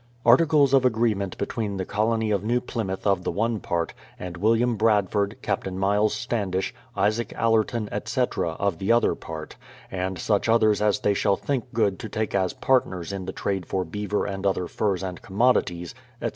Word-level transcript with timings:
Articles 0.25 0.73
of 0.73 0.83
Agreement 0.83 1.37
bctrvcen 1.37 1.77
the 1.77 1.85
Colony 1.85 2.31
of 2.31 2.41
Nezv 2.41 2.65
Plymouth 2.65 3.05
of 3.05 3.23
the 3.23 3.29
one 3.29 3.59
part, 3.59 3.93
and 4.19 4.39
IVilliam 4.39 4.75
Bradford, 4.75 5.35
Captain 5.43 5.77
Myles 5.77 6.15
Standish, 6.15 6.73
Isaac 6.97 7.29
Allcrton, 7.37 7.87
etc., 7.91 8.53
of 8.53 8.79
the 8.79 8.91
other 8.91 9.13
part; 9.13 9.57
and 9.91 10.17
such 10.17 10.49
others 10.49 10.81
as 10.81 11.01
they 11.01 11.13
shall 11.13 11.37
think 11.37 11.71
good 11.71 11.99
to 11.99 12.09
take 12.09 12.33
as 12.33 12.53
partners 12.53 13.13
in 13.13 13.25
the 13.25 13.31
trade 13.31 13.67
for 13.67 13.85
beaver 13.85 14.25
and 14.25 14.43
other 14.43 14.63
fttrs 14.65 15.07
and 15.07 15.21
commodities, 15.21 15.93
etc. 16.19 16.29